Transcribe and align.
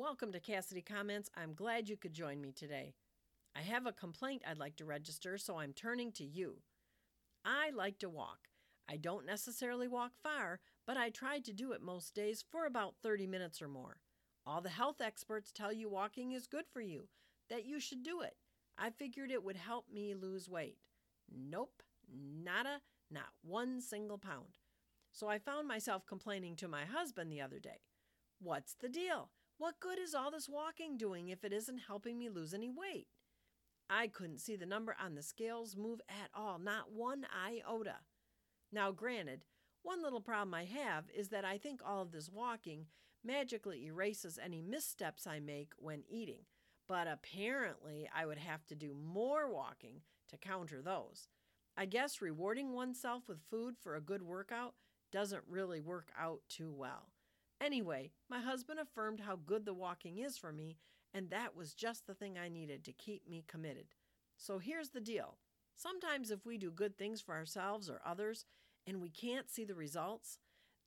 Welcome 0.00 0.32
to 0.32 0.40
Cassidy 0.40 0.80
Comments. 0.80 1.28
I'm 1.36 1.52
glad 1.52 1.90
you 1.90 1.94
could 1.98 2.14
join 2.14 2.40
me 2.40 2.52
today. 2.52 2.94
I 3.54 3.60
have 3.60 3.84
a 3.84 3.92
complaint 3.92 4.40
I'd 4.48 4.56
like 4.56 4.76
to 4.76 4.86
register, 4.86 5.36
so 5.36 5.58
I'm 5.58 5.74
turning 5.74 6.10
to 6.12 6.24
you. 6.24 6.62
I 7.44 7.68
like 7.68 7.98
to 7.98 8.08
walk. 8.08 8.48
I 8.88 8.96
don't 8.96 9.26
necessarily 9.26 9.88
walk 9.88 10.12
far, 10.22 10.60
but 10.86 10.96
I 10.96 11.10
try 11.10 11.40
to 11.40 11.52
do 11.52 11.72
it 11.72 11.82
most 11.82 12.14
days 12.14 12.42
for 12.50 12.64
about 12.64 12.94
30 13.02 13.26
minutes 13.26 13.60
or 13.60 13.68
more. 13.68 13.98
All 14.46 14.62
the 14.62 14.70
health 14.70 15.02
experts 15.02 15.52
tell 15.52 15.70
you 15.70 15.90
walking 15.90 16.32
is 16.32 16.46
good 16.46 16.64
for 16.72 16.80
you, 16.80 17.08
that 17.50 17.66
you 17.66 17.78
should 17.78 18.02
do 18.02 18.22
it. 18.22 18.36
I 18.78 18.88
figured 18.88 19.30
it 19.30 19.44
would 19.44 19.58
help 19.58 19.84
me 19.92 20.14
lose 20.14 20.48
weight. 20.48 20.78
Nope, 21.30 21.82
nada, 22.10 22.80
not 23.10 23.28
one 23.42 23.82
single 23.82 24.16
pound. 24.16 24.56
So 25.12 25.28
I 25.28 25.38
found 25.38 25.68
myself 25.68 26.06
complaining 26.06 26.56
to 26.56 26.68
my 26.68 26.86
husband 26.86 27.30
the 27.30 27.42
other 27.42 27.58
day. 27.58 27.82
What's 28.38 28.72
the 28.72 28.88
deal? 28.88 29.28
What 29.60 29.78
good 29.78 29.98
is 29.98 30.14
all 30.14 30.30
this 30.30 30.48
walking 30.48 30.96
doing 30.96 31.28
if 31.28 31.44
it 31.44 31.52
isn't 31.52 31.82
helping 31.86 32.18
me 32.18 32.30
lose 32.30 32.54
any 32.54 32.70
weight? 32.70 33.08
I 33.90 34.06
couldn't 34.06 34.38
see 34.40 34.56
the 34.56 34.64
number 34.64 34.96
on 34.98 35.14
the 35.14 35.22
scales 35.22 35.76
move 35.76 36.00
at 36.08 36.30
all, 36.34 36.58
not 36.58 36.92
one 36.92 37.26
iota. 37.46 37.96
Now, 38.72 38.90
granted, 38.90 39.44
one 39.82 40.02
little 40.02 40.22
problem 40.22 40.54
I 40.54 40.64
have 40.64 41.10
is 41.14 41.28
that 41.28 41.44
I 41.44 41.58
think 41.58 41.82
all 41.84 42.00
of 42.00 42.10
this 42.10 42.30
walking 42.30 42.86
magically 43.22 43.84
erases 43.84 44.38
any 44.42 44.62
missteps 44.62 45.26
I 45.26 45.40
make 45.40 45.74
when 45.76 46.04
eating, 46.08 46.46
but 46.88 47.06
apparently 47.06 48.08
I 48.16 48.24
would 48.24 48.38
have 48.38 48.66
to 48.68 48.74
do 48.74 48.94
more 48.94 49.52
walking 49.52 50.00
to 50.30 50.38
counter 50.38 50.80
those. 50.80 51.28
I 51.76 51.84
guess 51.84 52.22
rewarding 52.22 52.72
oneself 52.72 53.28
with 53.28 53.44
food 53.50 53.74
for 53.76 53.94
a 53.94 54.00
good 54.00 54.22
workout 54.22 54.72
doesn't 55.12 55.44
really 55.46 55.82
work 55.82 56.08
out 56.18 56.40
too 56.48 56.72
well. 56.74 57.10
Anyway, 57.60 58.10
my 58.28 58.40
husband 58.40 58.80
affirmed 58.80 59.20
how 59.20 59.36
good 59.36 59.66
the 59.66 59.74
walking 59.74 60.18
is 60.18 60.38
for 60.38 60.52
me, 60.52 60.78
and 61.12 61.28
that 61.30 61.54
was 61.54 61.74
just 61.74 62.06
the 62.06 62.14
thing 62.14 62.38
I 62.38 62.48
needed 62.48 62.84
to 62.84 62.92
keep 62.92 63.28
me 63.28 63.44
committed. 63.46 63.86
So 64.36 64.58
here's 64.58 64.90
the 64.90 65.00
deal 65.00 65.36
sometimes, 65.76 66.30
if 66.30 66.46
we 66.46 66.56
do 66.58 66.70
good 66.70 66.96
things 66.96 67.20
for 67.20 67.34
ourselves 67.34 67.90
or 67.90 68.00
others 68.04 68.44
and 68.86 69.00
we 69.00 69.10
can't 69.10 69.50
see 69.50 69.64
the 69.64 69.74
results, 69.74 70.38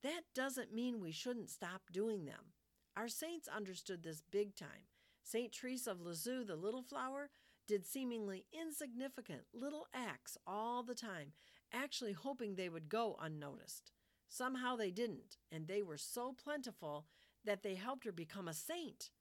that 0.01 0.21
doesn't 0.33 0.73
mean 0.73 0.99
we 0.99 1.11
shouldn't 1.11 1.49
stop 1.49 1.81
doing 1.91 2.25
them. 2.25 2.53
Our 2.97 3.07
saints 3.07 3.47
understood 3.47 4.03
this 4.03 4.21
big 4.31 4.55
time. 4.55 4.87
St. 5.23 5.51
Teresa 5.51 5.91
of 5.91 6.01
Lisieux, 6.01 6.43
the 6.43 6.55
little 6.55 6.83
flower, 6.83 7.29
did 7.67 7.85
seemingly 7.85 8.45
insignificant 8.51 9.41
little 9.53 9.87
acts 9.93 10.37
all 10.45 10.83
the 10.83 10.95
time, 10.95 11.31
actually 11.71 12.11
hoping 12.11 12.55
they 12.55 12.69
would 12.69 12.89
go 12.89 13.17
unnoticed. 13.21 13.91
Somehow 14.35 14.75
they 14.75 14.89
didn't, 14.89 15.37
and 15.51 15.67
they 15.67 15.83
were 15.83 15.95
so 15.95 16.33
plentiful 16.43 17.05
that 17.45 17.61
they 17.61 17.75
helped 17.75 18.03
her 18.03 18.11
become 18.11 18.47
a 18.47 18.53
saint. 18.55 19.11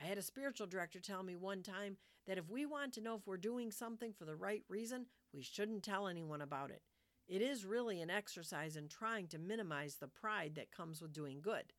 I 0.00 0.06
had 0.06 0.18
a 0.18 0.22
spiritual 0.22 0.68
director 0.68 1.00
tell 1.00 1.24
me 1.24 1.34
one 1.34 1.64
time 1.64 1.96
that 2.28 2.38
if 2.38 2.48
we 2.48 2.64
want 2.64 2.92
to 2.92 3.00
know 3.00 3.16
if 3.16 3.26
we're 3.26 3.38
doing 3.38 3.72
something 3.72 4.12
for 4.12 4.24
the 4.24 4.36
right 4.36 4.62
reason, 4.68 5.06
we 5.34 5.42
shouldn't 5.42 5.82
tell 5.82 6.06
anyone 6.06 6.42
about 6.42 6.70
it. 6.70 6.82
It 7.26 7.42
is 7.42 7.66
really 7.66 8.00
an 8.00 8.08
exercise 8.08 8.76
in 8.76 8.86
trying 8.86 9.26
to 9.28 9.38
minimize 9.38 9.96
the 9.96 10.06
pride 10.06 10.54
that 10.54 10.70
comes 10.70 11.02
with 11.02 11.12
doing 11.12 11.40
good. 11.40 11.72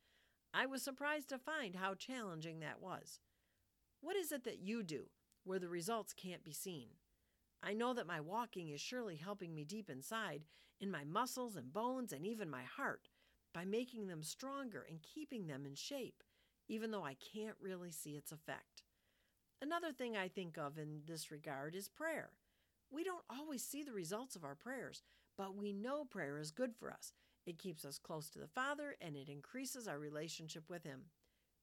I 0.53 0.65
was 0.65 0.83
surprised 0.83 1.29
to 1.29 1.37
find 1.37 1.77
how 1.77 1.93
challenging 1.93 2.59
that 2.59 2.81
was. 2.81 3.21
What 4.02 4.17
is 4.17 4.33
it 4.33 4.43
that 4.43 4.59
you 4.59 4.83
do 4.83 5.05
where 5.45 5.59
the 5.59 5.69
results 5.69 6.11
can't 6.11 6.43
be 6.43 6.52
seen? 6.52 6.87
I 7.63 7.73
know 7.73 7.94
that 7.94 8.08
my 8.08 8.19
walking 8.22 8.69
is 8.69 8.81
surely 8.81 9.16
helping 9.16 9.53
me 9.53 9.63
deep 9.63 9.89
inside, 9.89 10.44
in 10.80 10.91
my 10.91 11.03
muscles 11.03 11.55
and 11.55 11.73
bones 11.73 12.14
and 12.14 12.25
even 12.25 12.49
my 12.49 12.64
heart, 12.64 13.09
by 13.53 13.66
making 13.66 14.08
them 14.08 14.22
stronger 14.23 14.86
and 14.88 15.02
keeping 15.02 15.47
them 15.47 15.66
in 15.66 15.75
shape, 15.75 16.23
even 16.67 16.92
though 16.92 17.04
I 17.04 17.15
can't 17.15 17.55
really 17.59 17.92
see 17.92 18.11
its 18.11 18.31
effect. 18.31 18.83
Another 19.61 19.92
thing 19.92 20.15
I 20.15 20.27
think 20.27 20.58
of 20.58 20.77
in 20.77 21.02
this 21.08 21.31
regard 21.31 21.76
is 21.76 21.89
prayer. 21.89 22.30
We 22.92 23.04
don't 23.04 23.26
always 23.30 23.64
see 23.64 23.83
the 23.83 23.92
results 23.92 24.36
of 24.36 24.43
our 24.43 24.55
prayers, 24.55 25.02
but 25.37 25.55
we 25.55 25.73
know 25.73 26.05
prayer 26.05 26.37
is 26.37 26.52
good 26.52 26.76
for 26.76 26.92
us. 26.92 27.14
It 27.45 27.58
keeps 27.58 27.83
us 27.83 27.98
close 27.98 28.30
to 28.30 28.39
the 28.39 28.48
Father 28.48 28.95
and 29.02 29.15
it 29.15 29.30
increases 29.30 29.87
our 29.87 29.98
relationship 29.98 30.70
with 30.70 30.83
Him. 30.83 31.05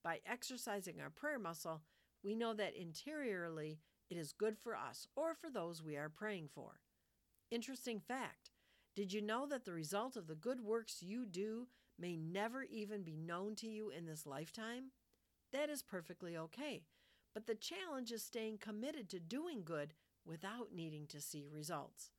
By 0.02 0.20
exercising 0.26 1.00
our 1.00 1.10
prayer 1.10 1.38
muscle, 1.38 1.82
we 2.22 2.34
know 2.34 2.52
that 2.54 2.74
interiorly 2.74 3.78
it 4.10 4.16
is 4.16 4.32
good 4.32 4.56
for 4.58 4.76
us 4.76 5.06
or 5.16 5.34
for 5.34 5.50
those 5.50 5.82
we 5.82 5.96
are 5.96 6.08
praying 6.08 6.48
for. 6.54 6.80
Interesting 7.50 8.00
fact 8.00 8.50
did 8.94 9.12
you 9.12 9.20
know 9.20 9.44
that 9.46 9.64
the 9.64 9.72
result 9.72 10.16
of 10.16 10.28
the 10.28 10.36
good 10.36 10.60
works 10.60 11.02
you 11.02 11.26
do 11.26 11.66
may 11.98 12.16
never 12.16 12.62
even 12.62 13.02
be 13.02 13.16
known 13.16 13.56
to 13.56 13.66
you 13.66 13.90
in 13.90 14.06
this 14.06 14.24
lifetime? 14.24 14.92
That 15.52 15.68
is 15.68 15.82
perfectly 15.82 16.36
okay, 16.36 16.82
but 17.34 17.46
the 17.46 17.56
challenge 17.56 18.12
is 18.12 18.22
staying 18.22 18.58
committed 18.58 19.08
to 19.10 19.18
doing 19.18 19.62
good 19.64 19.94
without 20.24 20.68
needing 20.72 21.06
to 21.08 21.20
see 21.20 21.48
results. 21.52 22.10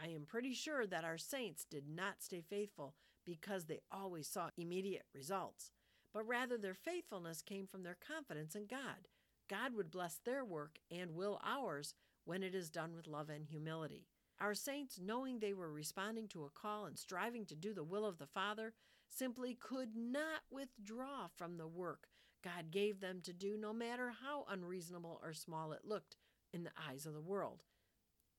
I 0.00 0.08
am 0.08 0.26
pretty 0.26 0.54
sure 0.54 0.86
that 0.86 1.04
our 1.04 1.18
saints 1.18 1.64
did 1.68 1.84
not 1.88 2.22
stay 2.22 2.40
faithful 2.40 2.94
because 3.24 3.66
they 3.66 3.80
always 3.92 4.26
saw 4.26 4.50
immediate 4.56 5.04
results, 5.14 5.70
but 6.12 6.26
rather 6.26 6.58
their 6.58 6.74
faithfulness 6.74 7.42
came 7.42 7.66
from 7.66 7.84
their 7.84 7.96
confidence 8.04 8.56
in 8.56 8.66
God 8.66 9.08
God 9.52 9.74
would 9.76 9.90
bless 9.90 10.18
their 10.24 10.46
work 10.46 10.78
and 10.90 11.14
will 11.14 11.38
ours 11.44 11.94
when 12.24 12.42
it 12.42 12.54
is 12.54 12.70
done 12.70 12.94
with 12.96 13.06
love 13.06 13.28
and 13.28 13.44
humility. 13.44 14.06
Our 14.40 14.54
saints, 14.54 14.98
knowing 14.98 15.40
they 15.40 15.52
were 15.52 15.70
responding 15.70 16.26
to 16.28 16.44
a 16.44 16.50
call 16.50 16.86
and 16.86 16.98
striving 16.98 17.44
to 17.46 17.54
do 17.54 17.74
the 17.74 17.84
will 17.84 18.06
of 18.06 18.16
the 18.16 18.26
Father, 18.26 18.72
simply 19.10 19.54
could 19.54 19.90
not 19.94 20.40
withdraw 20.50 21.26
from 21.36 21.58
the 21.58 21.68
work 21.68 22.08
God 22.42 22.70
gave 22.70 23.00
them 23.00 23.20
to 23.24 23.34
do, 23.34 23.58
no 23.60 23.74
matter 23.74 24.10
how 24.24 24.46
unreasonable 24.48 25.20
or 25.22 25.34
small 25.34 25.72
it 25.72 25.84
looked 25.84 26.16
in 26.54 26.64
the 26.64 26.72
eyes 26.88 27.04
of 27.04 27.12
the 27.12 27.20
world. 27.20 27.62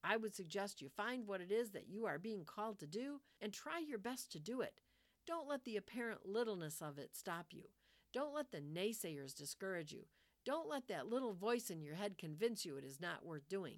I 0.04 0.18
would 0.18 0.34
suggest 0.34 0.82
you 0.82 0.90
find 0.90 1.28
what 1.28 1.42
it 1.42 1.52
is 1.52 1.72
that 1.72 1.88
you 1.88 2.08
are 2.08 2.18
being 2.18 2.44
called 2.44 2.80
to 2.80 2.88
do 2.88 3.22
and 3.40 3.54
try 3.54 3.78
your 3.78 4.00
best 4.00 4.32
to 4.32 4.40
do 4.40 4.62
it. 4.62 4.82
Don't 5.28 5.48
let 5.48 5.64
the 5.64 5.78
apparent 5.78 6.26
littleness 6.26 6.82
of 6.82 6.98
it 6.98 7.16
stop 7.16 7.48
you. 7.52 7.66
Don't 8.12 8.34
let 8.34 8.52
the 8.52 8.62
naysayers 8.62 9.36
discourage 9.36 9.94
you. 9.94 10.06
Don't 10.46 10.70
let 10.70 10.88
that 10.90 11.08
little 11.08 11.34
voice 11.34 11.70
in 11.70 11.82
your 11.82 11.96
head 11.96 12.18
convince 12.18 12.66
you 12.66 12.76
it 12.76 12.84
is 12.84 13.00
not 13.00 13.26
worth 13.26 13.48
doing. 13.48 13.78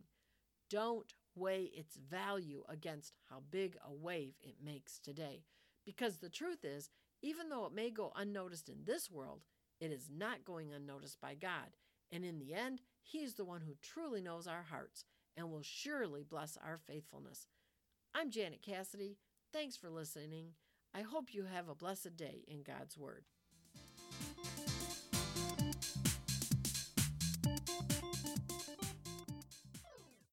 Don't 0.69 1.13
weigh 1.35 1.69
its 1.75 1.95
value 1.95 2.63
against 2.67 3.17
how 3.29 3.43
big 3.51 3.75
a 3.87 3.93
wave 3.93 4.33
it 4.41 4.55
makes 4.63 4.97
today. 4.97 5.43
Because 5.85 6.17
the 6.17 6.29
truth 6.29 6.65
is, 6.65 6.89
even 7.21 7.49
though 7.49 7.65
it 7.65 7.73
may 7.73 7.91
go 7.91 8.11
unnoticed 8.15 8.69
in 8.69 8.85
this 8.85 9.11
world, 9.11 9.43
it 9.79 9.91
is 9.91 10.09
not 10.11 10.45
going 10.45 10.73
unnoticed 10.73 11.21
by 11.21 11.35
God. 11.35 11.77
And 12.11 12.25
in 12.25 12.39
the 12.39 12.53
end, 12.53 12.81
He 13.03 13.19
is 13.19 13.35
the 13.35 13.45
one 13.45 13.61
who 13.61 13.75
truly 13.81 14.21
knows 14.21 14.47
our 14.47 14.63
hearts 14.63 15.05
and 15.37 15.51
will 15.51 15.63
surely 15.63 16.23
bless 16.23 16.57
our 16.57 16.79
faithfulness. 16.87 17.47
I'm 18.15 18.31
Janet 18.31 18.63
Cassidy. 18.63 19.17
Thanks 19.53 19.77
for 19.77 19.89
listening. 19.89 20.53
I 20.95 21.01
hope 21.01 21.33
you 21.33 21.43
have 21.45 21.67
a 21.67 21.75
blessed 21.75 22.15
day 22.15 22.43
in 22.47 22.63
God's 22.63 22.97
Word. 22.97 23.25